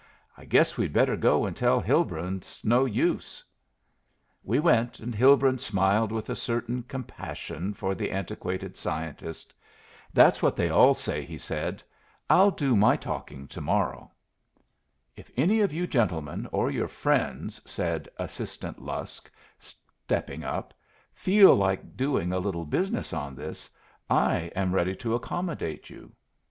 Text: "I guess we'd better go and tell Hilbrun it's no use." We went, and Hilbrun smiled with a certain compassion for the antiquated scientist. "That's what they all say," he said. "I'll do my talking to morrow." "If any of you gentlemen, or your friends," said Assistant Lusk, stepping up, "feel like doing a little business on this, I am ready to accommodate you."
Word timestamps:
"I 0.35 0.45
guess 0.45 0.77
we'd 0.77 0.93
better 0.93 1.15
go 1.15 1.45
and 1.45 1.55
tell 1.55 1.79
Hilbrun 1.79 2.37
it's 2.37 2.63
no 2.65 2.85
use." 2.85 3.43
We 4.43 4.57
went, 4.59 4.99
and 4.99 5.13
Hilbrun 5.13 5.59
smiled 5.59 6.11
with 6.11 6.27
a 6.27 6.35
certain 6.35 6.81
compassion 6.81 7.75
for 7.75 7.93
the 7.93 8.09
antiquated 8.09 8.77
scientist. 8.77 9.53
"That's 10.11 10.41
what 10.41 10.55
they 10.55 10.71
all 10.71 10.95
say," 10.95 11.23
he 11.23 11.37
said. 11.37 11.83
"I'll 12.31 12.49
do 12.49 12.75
my 12.75 12.95
talking 12.95 13.47
to 13.49 13.61
morrow." 13.61 14.11
"If 15.15 15.29
any 15.37 15.59
of 15.61 15.71
you 15.71 15.85
gentlemen, 15.85 16.47
or 16.51 16.71
your 16.71 16.87
friends," 16.87 17.61
said 17.63 18.09
Assistant 18.17 18.81
Lusk, 18.81 19.29
stepping 19.59 20.43
up, 20.43 20.73
"feel 21.13 21.53
like 21.53 21.95
doing 21.95 22.33
a 22.33 22.39
little 22.39 22.65
business 22.65 23.13
on 23.13 23.35
this, 23.35 23.69
I 24.09 24.49
am 24.55 24.73
ready 24.73 24.95
to 24.95 25.13
accommodate 25.13 25.91
you." 25.91 26.11